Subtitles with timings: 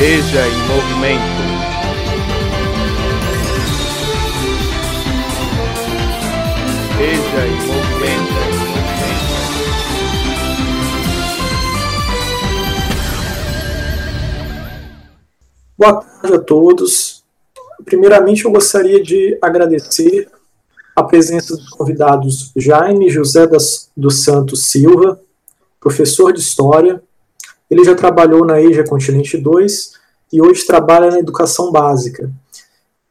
[0.00, 1.20] Veja em movimento.
[6.96, 8.32] Veja em movimento.
[15.76, 17.22] Boa tarde a todos.
[17.84, 20.30] Primeiramente, eu gostaria de agradecer
[20.96, 23.46] a presença dos convidados Jaime José
[23.94, 25.20] dos Santos Silva,
[25.78, 27.02] professor de História.
[27.70, 29.92] Ele já trabalhou na EJA Continente 2
[30.32, 32.30] e hoje trabalha na Educação Básica.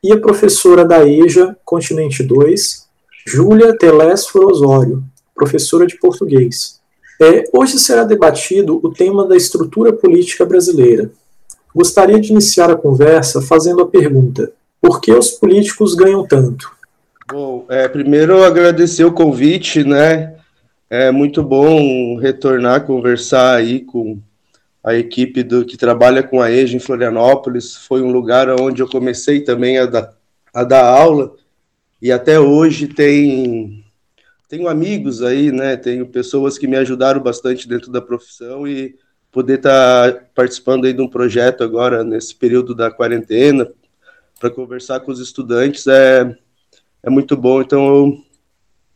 [0.03, 2.87] E a professora da EJA Continente 2,
[3.25, 5.03] Júlia Telésforo Osório,
[5.35, 6.79] professora de português.
[7.21, 11.11] É, hoje será debatido o tema da estrutura política brasileira.
[11.75, 16.71] Gostaria de iniciar a conversa fazendo a pergunta: por que os políticos ganham tanto?
[17.31, 20.35] Bom, é, primeiro agradecer o convite, né?
[20.89, 24.17] É muito bom retornar, conversar aí com
[24.89, 27.75] a equipe do que trabalha com a EJA em Florianópolis.
[27.75, 30.17] Foi um lugar onde eu comecei também a dar,
[30.51, 31.35] a dar aula
[32.01, 33.85] e até hoje tem
[34.47, 35.77] tenho amigos aí, né?
[35.77, 38.95] Tenho pessoas que me ajudaram bastante dentro da profissão e
[39.31, 43.71] poder estar tá participando aí de um projeto agora nesse período da quarentena
[44.39, 46.35] para conversar com os estudantes é
[47.03, 47.61] é muito bom.
[47.61, 48.23] Então eu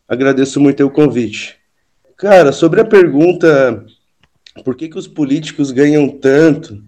[0.08, 1.59] agradeço muito o convite.
[2.18, 3.86] Cara, sobre a pergunta
[4.64, 6.84] por que, que os políticos ganham tanto,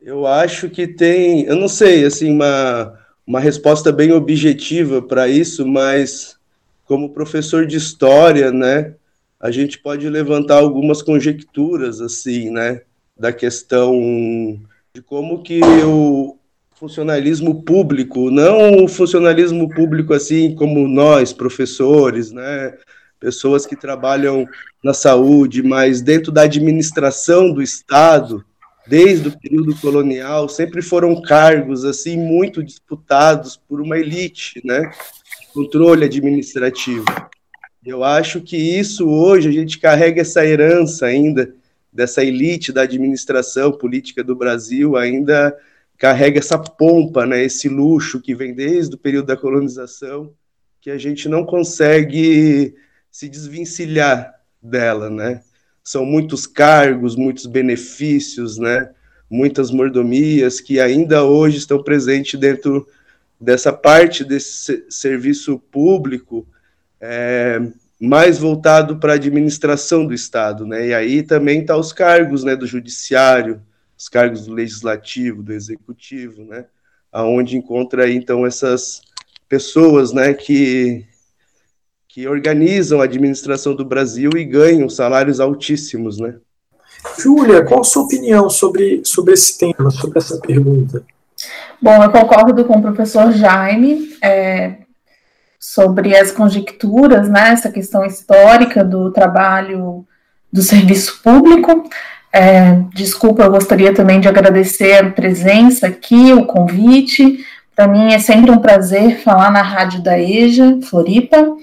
[0.00, 5.66] eu acho que tem, eu não sei, assim, uma, uma resposta bem objetiva para isso,
[5.66, 6.36] mas
[6.84, 8.94] como professor de história, né,
[9.40, 12.82] a gente pode levantar algumas conjecturas, assim, né,
[13.18, 14.60] da questão
[14.94, 16.38] de como que o,
[16.74, 22.74] funcionalismo público, não o funcionalismo público assim como nós, professores, né?
[23.18, 24.46] Pessoas que trabalham
[24.82, 28.44] na saúde, mas dentro da administração do Estado,
[28.86, 34.90] desde o período colonial, sempre foram cargos assim muito disputados por uma elite, né?
[35.54, 37.04] Controle administrativo.
[37.84, 41.54] Eu acho que isso hoje a gente carrega essa herança ainda
[41.92, 45.56] dessa elite da administração política do Brasil ainda
[45.96, 50.32] carrega essa pompa, né, esse luxo que vem desde o período da colonização,
[50.80, 52.74] que a gente não consegue
[53.14, 55.40] se desvencilhar dela, né?
[55.84, 58.90] São muitos cargos, muitos benefícios, né?
[59.30, 62.88] Muitas mordomias que ainda hoje estão presentes dentro
[63.40, 66.44] dessa parte desse serviço público
[67.00, 67.62] é,
[68.00, 70.88] mais voltado para a administração do Estado, né?
[70.88, 73.62] E aí também está os cargos, né, do judiciário,
[73.96, 76.64] os cargos do legislativo, do executivo, né?
[77.12, 79.02] Aonde encontra aí, então essas
[79.48, 81.06] pessoas, né, que
[82.14, 86.36] que organizam a administração do Brasil e ganham salários altíssimos, né?
[87.18, 91.02] Júlia, qual a sua opinião sobre, sobre esse tema, sobre essa pergunta?
[91.82, 94.76] Bom, eu concordo com o professor Jaime é,
[95.58, 100.06] sobre as conjecturas, né, essa questão histórica do trabalho
[100.52, 101.90] do serviço público.
[102.32, 107.44] É, desculpa, eu gostaria também de agradecer a presença aqui, o convite.
[107.74, 111.56] Para mim é sempre um prazer falar na rádio da EJA, Floripa.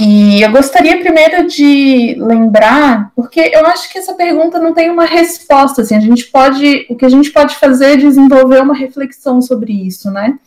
[0.00, 5.04] E eu gostaria primeiro de lembrar, porque eu acho que essa pergunta não tem uma
[5.04, 9.42] resposta, assim, a gente pode, o que a gente pode fazer é desenvolver uma reflexão
[9.42, 10.38] sobre isso, né?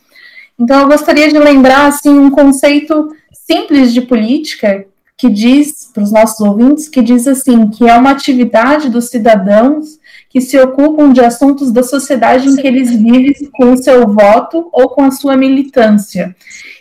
[0.58, 4.86] Então eu gostaria de lembrar, assim, um conceito simples de política
[5.16, 9.98] que diz para os nossos ouvintes que diz assim que é uma atividade dos cidadãos
[10.32, 14.70] que se ocupam de assuntos da sociedade em que eles vivem com o seu voto
[14.72, 16.34] ou com a sua militância.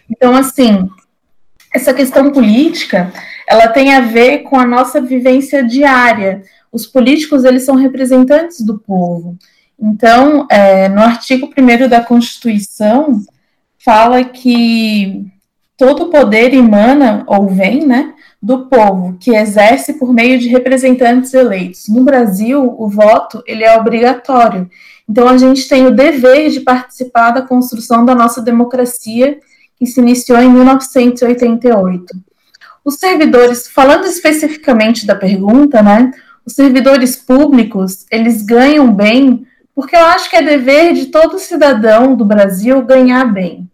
[0.09, 0.89] Então, assim,
[1.73, 3.11] essa questão política,
[3.45, 6.43] ela tem a ver com a nossa vivência diária.
[6.71, 9.37] Os políticos, eles são representantes do povo.
[9.77, 13.21] Então, é, no artigo 1 da Constituição,
[13.77, 15.25] fala que
[15.75, 21.87] todo poder emana ou vem, né, do povo, que exerce por meio de representantes eleitos.
[21.87, 24.67] No Brasil, o voto ele é obrigatório.
[25.07, 29.39] Então a gente tem o dever de participar da construção da nossa democracia,
[29.77, 32.05] que se iniciou em 1988.
[32.83, 36.11] Os servidores, falando especificamente da pergunta, né,
[36.43, 39.45] os servidores públicos, eles ganham bem,
[39.75, 43.69] porque eu acho que é dever de todo cidadão do Brasil ganhar bem.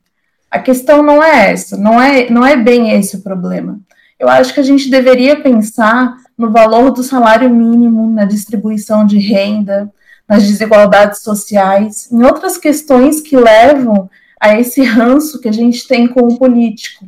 [0.51, 3.79] A questão não é essa, não é, não é bem esse o problema
[4.19, 9.17] eu acho que a gente deveria pensar no valor do salário mínimo, na distribuição de
[9.19, 9.91] renda,
[10.27, 14.09] nas desigualdades sociais, em outras questões que levam
[14.39, 17.05] a esse ranço que a gente tem com o político.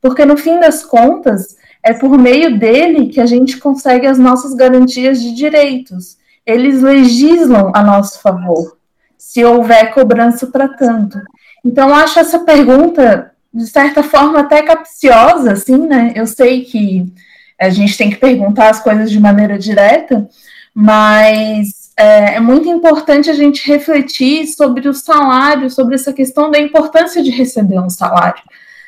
[0.00, 4.54] Porque, no fim das contas, é por meio dele que a gente consegue as nossas
[4.54, 6.16] garantias de direitos.
[6.46, 8.78] Eles legislam a nosso favor.
[9.20, 11.20] se houver cobrança para tanto.
[11.62, 16.12] Então, acho essa pergunta, de certa forma, até capciosa, assim, né?
[16.14, 17.12] Eu sei que
[17.60, 20.28] a gente tem que perguntar as coisas de maneira direta,
[20.74, 26.58] mas é, é muito importante a gente refletir sobre o salário, sobre essa questão da
[26.58, 28.42] importância de receber um salário.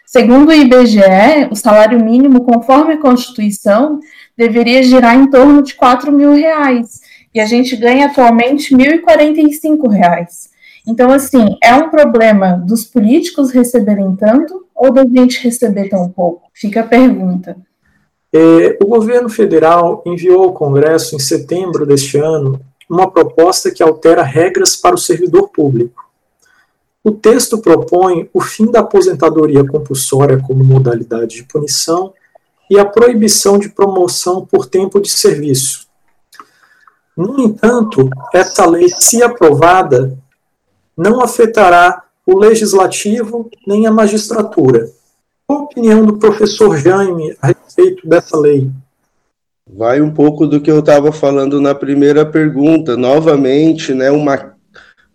[0.06, 3.98] Segundo o IBGE, o salário mínimo, conforme a Constituição,
[4.36, 7.00] deveria girar em torno de 4 mil reais.
[7.34, 10.51] E a gente ganha atualmente 1.045 reais.
[10.86, 16.42] Então, assim, é um problema dos políticos receberem tanto ou da gente receber tão pouco?
[16.52, 17.56] Fica a pergunta.
[18.32, 24.22] É, o governo federal enviou ao Congresso, em setembro deste ano, uma proposta que altera
[24.22, 26.02] regras para o servidor público.
[27.04, 32.12] O texto propõe o fim da aposentadoria compulsória como modalidade de punição
[32.70, 35.86] e a proibição de promoção por tempo de serviço.
[37.16, 40.16] No entanto, essa lei, se aprovada,
[40.96, 44.88] não afetará o legislativo nem a magistratura.
[45.46, 48.70] Qual a opinião do professor Jaime a respeito dessa lei?
[49.68, 52.96] Vai um pouco do que eu estava falando na primeira pergunta.
[52.96, 54.54] Novamente, né, uma,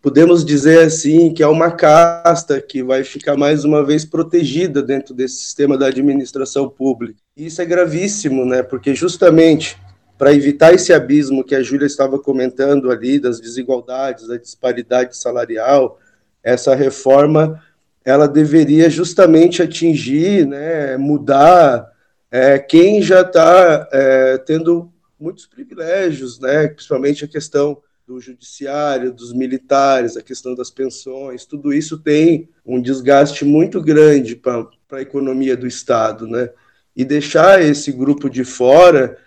[0.02, 5.14] podemos dizer assim que é uma casta que vai ficar mais uma vez protegida dentro
[5.14, 7.20] desse sistema da administração pública.
[7.36, 9.78] Isso é gravíssimo, né, porque justamente
[10.18, 16.00] para evitar esse abismo que a Júlia estava comentando ali, das desigualdades, da disparidade salarial,
[16.44, 17.62] essa reforma
[18.04, 21.92] ela deveria justamente atingir, né, mudar
[22.32, 29.34] é, quem já está é, tendo muitos privilégios, né, principalmente a questão do judiciário, dos
[29.34, 35.58] militares, a questão das pensões, tudo isso tem um desgaste muito grande para a economia
[35.58, 36.50] do Estado, né?
[36.96, 39.18] E deixar esse grupo de fora,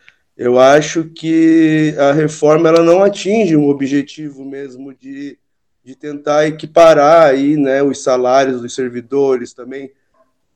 [0.41, 5.39] eu acho que a reforma ela não atinge um objetivo mesmo de,
[5.85, 9.93] de tentar equiparar aí, né, os salários dos servidores também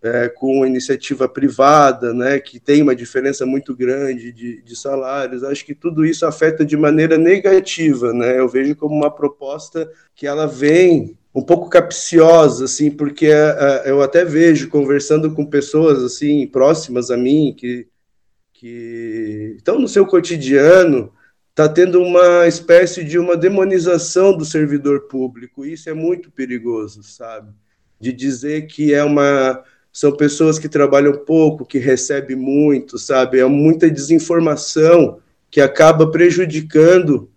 [0.02, 5.44] é, com iniciativa privada, né, que tem uma diferença muito grande de, de salários.
[5.44, 8.38] Acho que tudo isso afeta de maneira negativa, né?
[8.38, 13.90] Eu vejo como uma proposta que ela vem um pouco capciosa, assim, porque é, é,
[13.90, 17.86] eu até vejo conversando com pessoas assim próximas a mim que
[18.64, 21.12] que estão no seu cotidiano
[21.50, 25.66] está tendo uma espécie de uma demonização do servidor público.
[25.66, 27.52] Isso é muito perigoso, sabe?
[28.00, 29.62] De dizer que é uma
[29.92, 33.38] são pessoas que trabalham pouco, que recebem muito, sabe?
[33.38, 35.20] É muita desinformação
[35.50, 37.30] que acaba prejudicando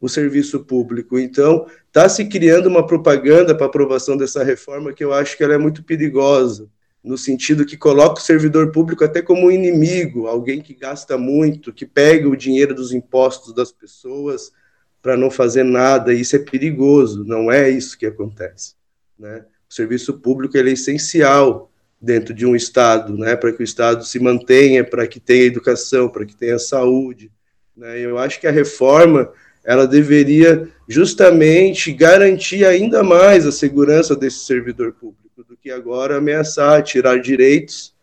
[0.00, 1.16] o serviço público.
[1.16, 5.54] Então, está se criando uma propaganda para aprovação dessa reforma que eu acho que ela
[5.54, 6.68] é muito perigosa,
[7.02, 11.72] no sentido que coloca o servidor público até como um inimigo, alguém que gasta muito,
[11.72, 14.52] que pega o dinheiro dos impostos das pessoas
[15.00, 16.14] para não fazer nada.
[16.14, 18.74] Isso é perigoso, não é isso que acontece.
[19.18, 19.44] Né?
[19.68, 24.18] O serviço público é essencial dentro de um Estado, né, para que o Estado se
[24.18, 27.30] mantenha, para que tenha educação, para que tenha saúde.
[27.76, 28.00] Né?
[28.00, 29.30] Eu acho que a reforma
[29.64, 35.22] ela deveria justamente garantir ainda mais a segurança desse servidor público
[35.62, 37.94] que agora ameaçar, tirar direitos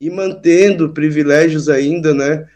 [0.00, 2.48] e mantendo privilégios ainda, né,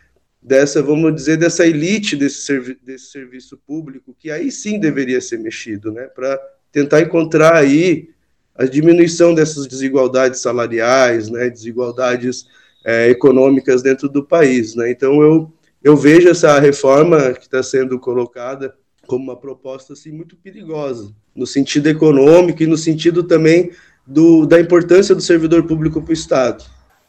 [0.42, 5.38] dessa, vamos dizer, dessa elite desse, servi desse serviço público, que aí sim deveria ser
[5.38, 6.40] mexido, né, para
[6.72, 8.10] tentar encontrar aí
[8.54, 12.44] a diminuição dessas desigualdades salariais, né, desigualdades
[12.84, 14.74] é, econômicas dentro do país.
[14.74, 14.90] Né?
[14.90, 18.74] Então, eu, eu vejo essa reforma que está sendo colocada
[19.06, 23.70] como uma proposta assim, muito perigosa, no sentido econômico e no sentido também
[24.06, 26.64] do, da importância do servidor público para o Estado.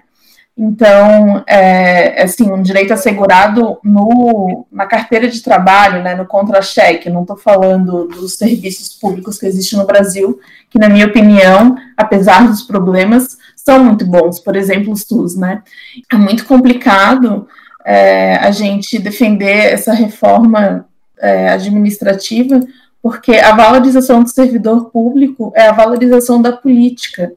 [0.58, 7.24] Então, é, assim, um direito assegurado no, na carteira de trabalho, né, no contra-cheque, não
[7.24, 12.62] estou falando dos serviços públicos que existem no Brasil, que, na minha opinião, apesar dos
[12.62, 15.62] problemas, são muito bons, por exemplo, os SUS, né.
[16.10, 17.48] É muito complicado
[17.84, 20.86] é, a gente defender essa reforma
[21.20, 22.62] é, administrativa,
[23.02, 27.34] porque a valorização do servidor público é a valorização da política.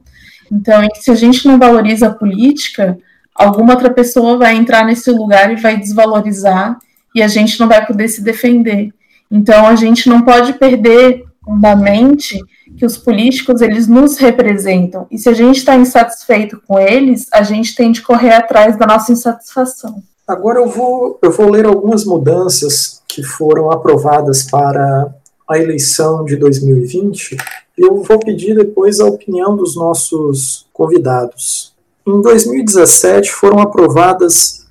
[0.49, 2.97] Então, se a gente não valoriza a política,
[3.39, 6.77] alguma outra pessoa vai entrar nesse lugar e vai desvalorizar
[7.15, 8.93] e a gente não vai poder se defender.
[9.31, 11.23] Então a gente não pode perder
[11.61, 12.37] da mente
[12.77, 17.41] que os políticos eles nos representam e se a gente está insatisfeito com eles, a
[17.41, 20.03] gente tem de correr atrás da nossa insatisfação.
[20.27, 25.13] Agora eu vou eu vou ler algumas mudanças que foram aprovadas para
[25.49, 27.37] a eleição de 2020
[27.77, 31.73] e eu vou pedir depois a opinião dos nossos convidados.
[32.05, 34.67] Em 2017 foram aprovadas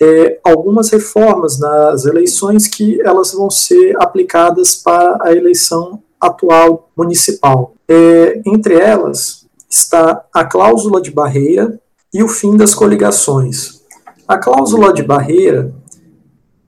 [0.00, 7.74] é, algumas reformas nas eleições que elas vão ser aplicadas para a eleição atual municipal.
[7.88, 11.80] É, entre elas está a cláusula de barreira
[12.12, 13.82] e o fim das coligações.
[14.26, 15.72] A cláusula de barreira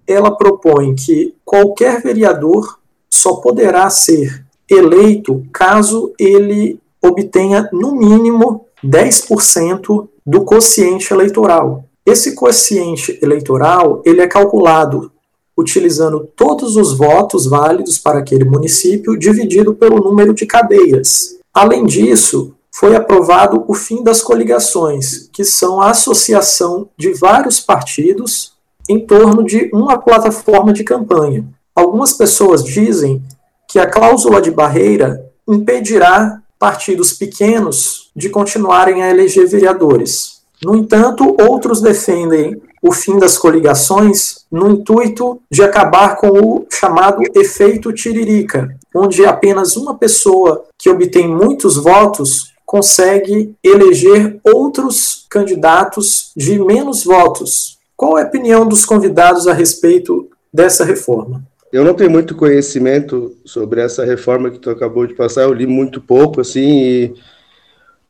[0.07, 2.79] ela propõe que qualquer vereador
[3.11, 11.85] só poderá ser eleito caso ele obtenha no mínimo 10% do quociente eleitoral.
[12.05, 15.13] Esse quociente eleitoral ele é calculado
[15.59, 21.37] utilizando todos os votos válidos para aquele município dividido pelo número de cadeias.
[21.53, 28.53] Além disso, foi aprovado o fim das coligações, que são a associação de vários partidos
[28.89, 31.45] em torno de uma plataforma de campanha.
[31.75, 33.21] Algumas pessoas dizem
[33.69, 40.39] que a cláusula de barreira impedirá partidos pequenos de continuarem a eleger vereadores.
[40.65, 47.23] No entanto, outros defendem o fim das coligações no intuito de acabar com o chamado
[47.35, 56.59] efeito tiririca, onde apenas uma pessoa que obtém muitos votos consegue eleger outros candidatos de
[56.59, 57.79] menos votos.
[57.97, 61.48] Qual é a opinião dos convidados a respeito dessa reforma?
[61.71, 65.67] Eu não tenho muito conhecimento sobre essa reforma que tu acabou de passar, eu li
[65.67, 67.15] muito pouco, assim, e...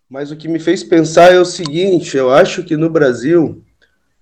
[0.09, 3.65] mas o que me fez pensar é o seguinte: eu acho que no Brasil,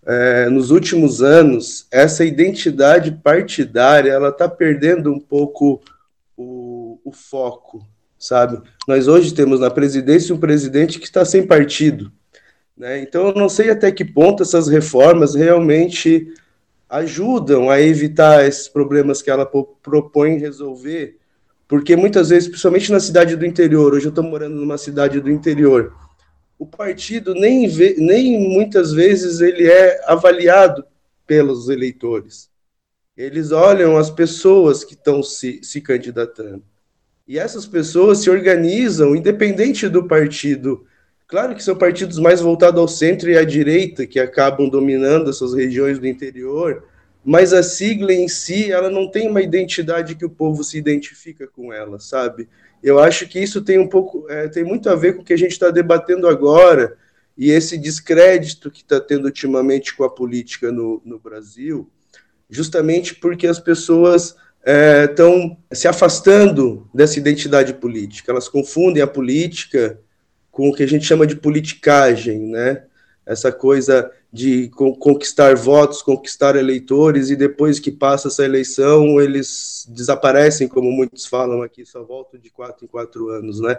[0.06, 5.82] é, nos últimos anos, essa identidade partidária ela está perdendo um pouco
[6.34, 7.86] o, o foco,
[8.18, 8.58] sabe?
[8.88, 12.10] Nós hoje temos na presidência um presidente que está sem partido,
[12.74, 13.02] né?
[13.02, 16.32] Então eu não sei até que ponto essas reformas realmente
[16.88, 21.18] ajudam a evitar esses problemas que ela propõe resolver,
[21.68, 25.30] porque muitas vezes, principalmente na cidade do interior, hoje eu estou morando numa cidade do
[25.30, 25.92] interior,
[26.58, 30.84] o partido nem, vê, nem muitas vezes ele é avaliado
[31.26, 32.48] pelos eleitores.
[33.16, 36.62] Eles olham as pessoas que estão se, se candidatando.
[37.26, 40.86] E essas pessoas se organizam, independente do partido
[41.28, 45.52] Claro que são partidos mais voltados ao centro e à direita que acabam dominando essas
[45.52, 46.84] regiões do interior,
[47.24, 51.48] mas a sigla em si, ela não tem uma identidade que o povo se identifica
[51.48, 52.48] com ela, sabe?
[52.80, 55.32] Eu acho que isso tem um pouco, é, tem muito a ver com o que
[55.32, 56.96] a gente está debatendo agora
[57.36, 61.90] e esse descrédito que está tendo ultimamente com a política no, no Brasil,
[62.48, 64.36] justamente porque as pessoas
[65.10, 68.30] estão é, se afastando dessa identidade política.
[68.30, 70.00] Elas confundem a política
[70.56, 72.84] com o que a gente chama de politicagem, né?
[73.26, 80.66] Essa coisa de conquistar votos, conquistar eleitores, e depois que passa essa eleição, eles desaparecem,
[80.66, 83.76] como muitos falam aqui, só voltam de quatro em quatro anos, né?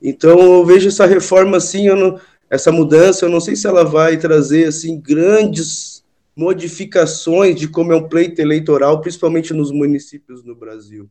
[0.00, 4.16] Então, eu vejo essa reforma assim, não, essa mudança, eu não sei se ela vai
[4.16, 6.04] trazer assim grandes
[6.36, 11.10] modificações de como é um pleito eleitoral, principalmente nos municípios no Brasil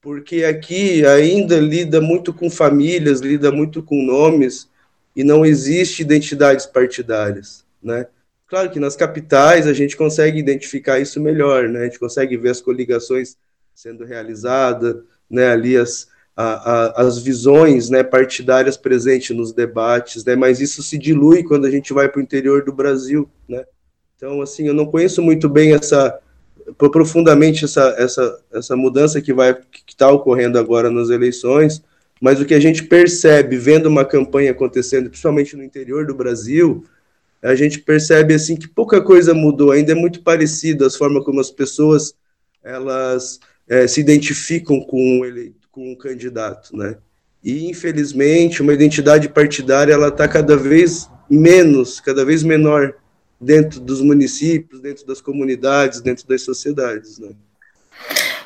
[0.00, 4.68] porque aqui ainda lida muito com famílias, lida muito com nomes
[5.14, 8.06] e não existe identidades partidárias, né?
[8.46, 11.80] Claro que nas capitais a gente consegue identificar isso melhor, né?
[11.80, 13.36] A gente consegue ver as coligações
[13.74, 14.96] sendo realizadas,
[15.28, 15.48] né?
[15.48, 20.34] Ali as, a, a, as visões né, partidárias presentes nos debates, né?
[20.34, 23.64] Mas isso se dilui quando a gente vai para o interior do Brasil, né?
[24.16, 26.18] Então, assim, eu não conheço muito bem essa
[26.76, 31.82] profundamente essa, essa, essa mudança que vai que está ocorrendo agora nas eleições,
[32.20, 36.84] mas o que a gente percebe vendo uma campanha acontecendo, principalmente no interior do Brasil,
[37.42, 41.40] a gente percebe assim que pouca coisa mudou, ainda é muito parecido as formas como
[41.40, 42.14] as pessoas
[42.62, 46.96] elas é, se identificam com ele, com um candidato, né?
[47.42, 52.94] E infelizmente uma identidade partidária ela está cada vez menos, cada vez menor
[53.40, 57.30] dentro dos municípios, dentro das comunidades, dentro das sociedades, né?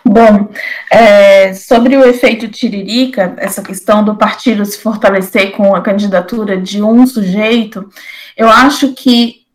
[0.07, 0.51] Bom,
[0.93, 6.83] é, sobre o efeito Tiririca, essa questão do partido se fortalecer com a candidatura de
[6.83, 7.89] um sujeito,
[8.37, 9.47] eu acho que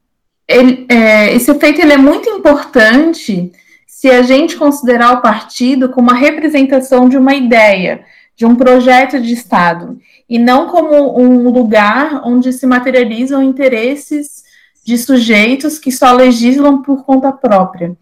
[0.48, 3.52] ele, é, esse efeito ele é muito importante
[3.86, 8.04] se a gente considerar o partido como a representação de uma ideia,
[8.36, 14.49] de um projeto de Estado, e não como um lugar onde se materializam interesses
[14.86, 17.96] de sujeitos que só legislam por conta própria.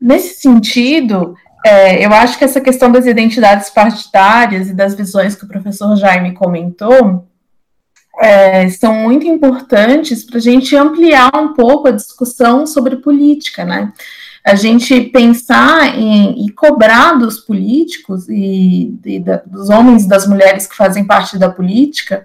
[0.00, 5.44] Nesse sentido, é, eu acho que essa questão das identidades partidárias e das visões que
[5.44, 7.26] o professor Jaime comentou
[8.18, 13.92] é, são muito importantes para a gente ampliar um pouco a discussão sobre política, né?
[14.44, 20.26] A gente pensar em, e cobrar dos políticos e, e da, dos homens e das
[20.26, 22.24] mulheres que fazem parte da política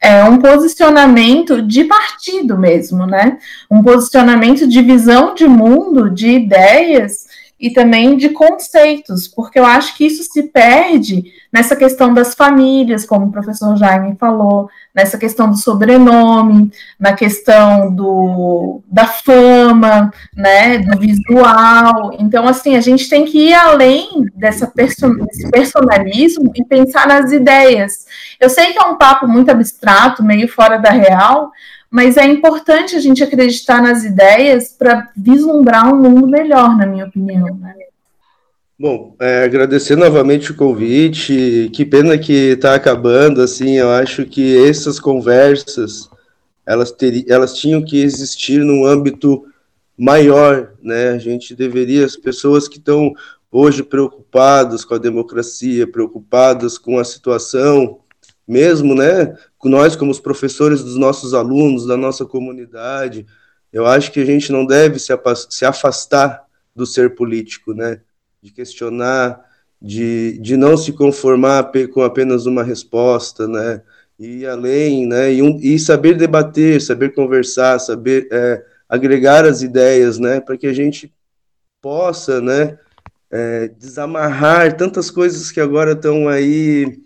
[0.00, 3.38] é um posicionamento de partido mesmo, né?
[3.70, 7.26] Um posicionamento de visão de mundo, de ideias
[7.58, 13.04] e também de conceitos, porque eu acho que isso se perde nessa questão das famílias,
[13.04, 20.78] como o professor Jaime falou, nessa questão do sobrenome, na questão do, da fama, né,
[20.78, 22.14] do visual.
[22.18, 27.32] Então, assim, a gente tem que ir além dessa perso desse personalismo e pensar nas
[27.32, 28.06] ideias.
[28.38, 31.50] Eu sei que é um papo muito abstrato, meio fora da real,
[31.90, 37.06] mas é importante a gente acreditar nas ideias para vislumbrar um mundo melhor, na minha
[37.06, 37.56] opinião.
[37.56, 37.74] Né?
[38.78, 41.70] Bom, é, agradecer novamente o convite.
[41.72, 43.40] Que pena que está acabando.
[43.40, 46.08] Assim, eu acho que essas conversas
[46.68, 49.46] elas, ter, elas tinham que existir num âmbito
[49.96, 51.08] maior, né?
[51.08, 53.14] A gente deveria as pessoas que estão
[53.50, 58.00] hoje preocupadas com a democracia, preocupadas com a situação
[58.48, 59.36] mesmo, né?
[59.62, 63.26] Nós, como os professores dos nossos alunos, da nossa comunidade,
[63.70, 68.00] eu acho que a gente não deve se afastar do ser político, né?
[68.42, 69.44] De questionar,
[69.80, 73.82] de, de não se conformar com apenas uma resposta, né?
[74.18, 75.32] E além, né?
[75.34, 80.40] E, um, e saber debater, saber conversar, saber é, agregar as ideias, né?
[80.40, 81.12] Para que a gente
[81.82, 82.78] possa, né?
[83.30, 86.98] É, desamarrar tantas coisas que agora estão aí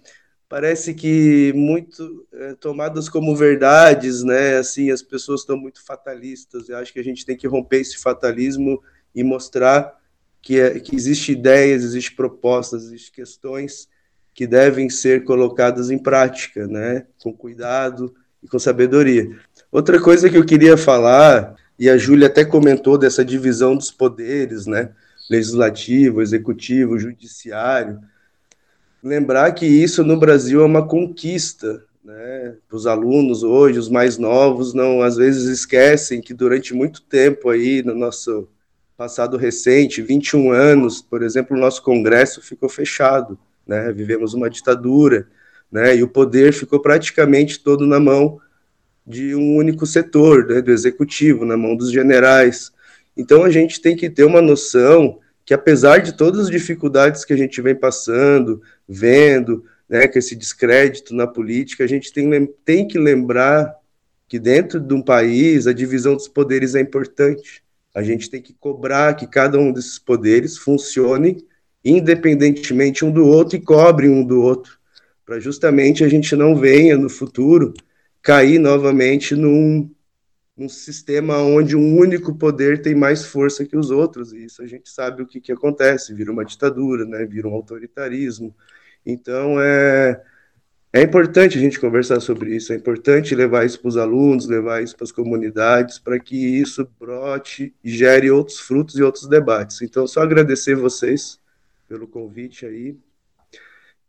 [0.53, 4.59] parece que muito é, tomadas como verdades, né?
[4.59, 6.69] Assim, as pessoas estão muito fatalistas.
[6.69, 8.83] Eu acho que a gente tem que romper esse fatalismo
[9.15, 9.99] e mostrar
[10.43, 13.89] que, é, que existe ideias, existe propostas, existe questões
[14.35, 17.07] que devem ser colocadas em prática, né?
[17.23, 19.35] Com cuidado e com sabedoria.
[19.71, 24.67] Outra coisa que eu queria falar, e a Júlia até comentou dessa divisão dos poderes,
[24.67, 24.91] né?
[25.31, 27.99] Legislativo, executivo, judiciário
[29.03, 32.57] lembrar que isso no Brasil é uma conquista, né?
[32.71, 37.83] Os alunos hoje, os mais novos, não às vezes esquecem que durante muito tempo aí
[37.83, 38.49] no nosso
[38.97, 43.93] passado recente, 21 anos, por exemplo, o nosso congresso ficou fechado, né?
[43.93, 45.27] Vivemos uma ditadura,
[45.71, 45.97] né?
[45.97, 48.41] E o poder ficou praticamente todo na mão
[49.07, 50.61] de um único setor, né?
[50.61, 52.73] do executivo, na mão dos generais.
[53.17, 57.33] Então a gente tem que ter uma noção que apesar de todas as dificuldades que
[57.33, 58.63] a gente vem passando,
[58.93, 63.75] vendo, né, com esse descrédito na política, a gente tem, tem que lembrar
[64.29, 67.63] que dentro de um país a divisão dos poderes é importante.
[67.95, 71.45] A gente tem que cobrar que cada um desses poderes funcione
[71.85, 74.79] independentemente um do outro e cobre um do outro,
[75.25, 77.75] para justamente a gente não venha no futuro
[78.21, 79.91] cair novamente num,
[80.57, 84.67] num sistema onde um único poder tem mais força que os outros, e isso a
[84.67, 88.55] gente sabe o que, que acontece, vira uma ditadura, né, vira um autoritarismo,
[89.05, 90.21] então, é,
[90.93, 94.83] é importante a gente conversar sobre isso, é importante levar isso para os alunos, levar
[94.83, 99.81] isso para as comunidades, para que isso brote e gere outros frutos e outros debates.
[99.83, 101.39] Então, só agradecer vocês
[101.89, 102.97] pelo convite aí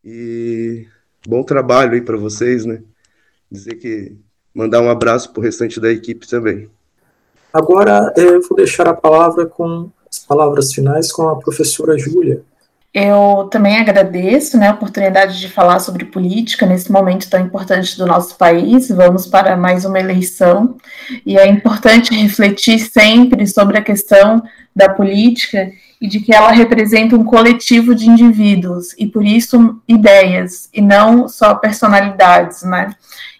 [0.04, 0.86] e
[1.26, 2.84] bom trabalho aí para vocês, né?
[3.50, 4.16] Dizer que
[4.54, 6.70] mandar um abraço para o restante da equipe também.
[7.52, 12.44] Agora eu vou deixar a palavra com as palavras finais com a professora Júlia.
[12.94, 18.06] Eu também agradeço né, a oportunidade de falar sobre política nesse momento tão importante do
[18.06, 18.90] nosso país.
[18.90, 20.78] Vamos para mais uma eleição
[21.26, 24.44] e é importante refletir sempre sobre a questão
[24.76, 30.70] da política e de que ela representa um coletivo de indivíduos e por isso ideias
[30.72, 32.94] e não só personalidades, né?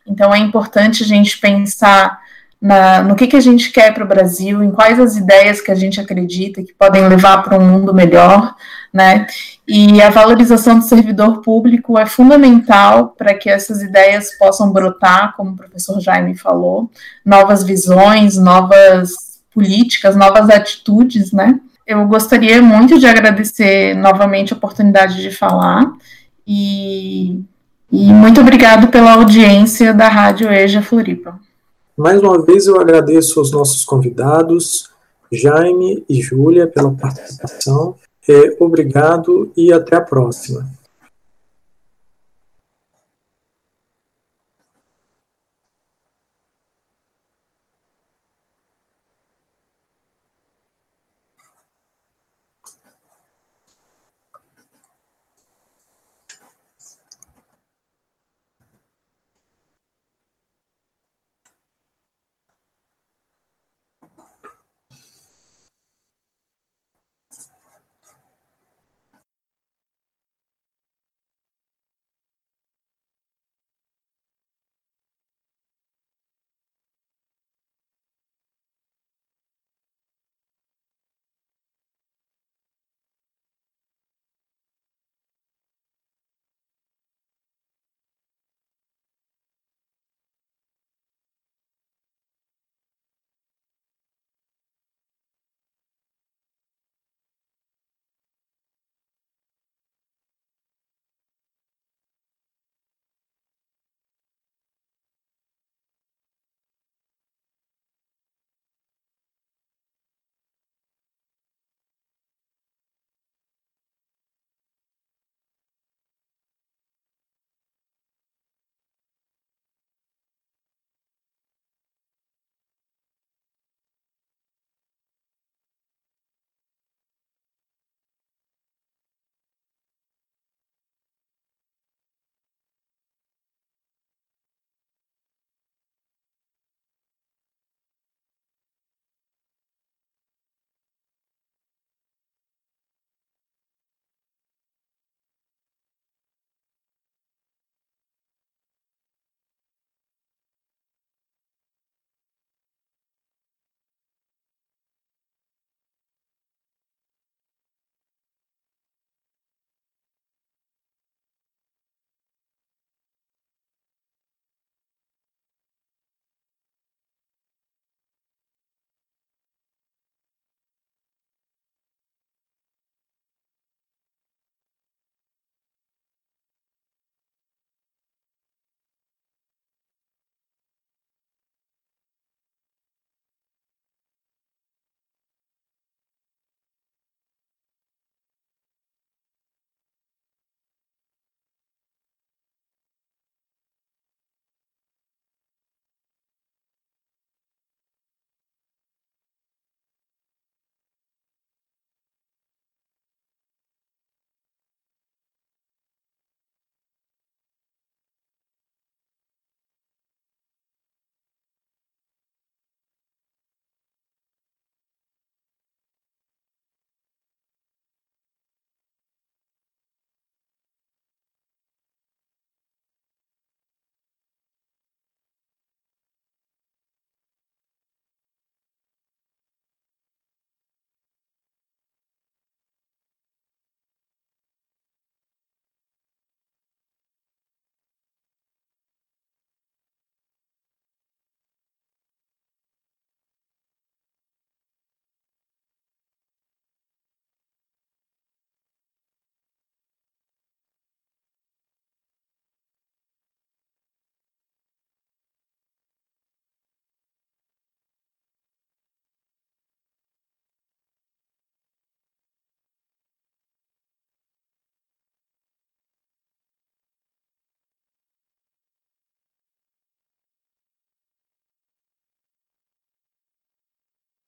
[0.08, 2.20] Então é importante a gente pensar
[2.60, 5.70] na, no que, que a gente quer para o Brasil, em quais as ideias que
[5.70, 8.56] a gente acredita que podem levar para um mundo melhor,
[8.94, 9.26] né?
[9.68, 15.52] E a valorização do servidor público é fundamental para que essas ideias possam brotar, como
[15.52, 16.92] o professor Jaime falou,
[17.26, 21.60] novas visões, novas políticas, novas atitudes, né?
[21.88, 25.92] Eu gostaria muito de agradecer novamente a oportunidade de falar
[26.48, 27.42] e,
[27.92, 31.40] e muito obrigado pela audiência da Rádio EJA Floripa.
[31.98, 34.90] Mais uma vez eu agradeço aos nossos convidados,
[35.32, 37.96] Jaime e Júlia, pela participação.
[38.28, 40.70] É, obrigado e até a próxima.